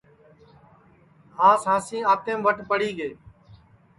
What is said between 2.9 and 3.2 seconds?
گے